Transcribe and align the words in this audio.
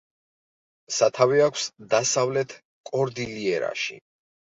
სათავე 0.99 1.35
აქვს 1.47 1.65
დასავლეთ 1.91 2.55
კორდილიერაში. 2.93 3.99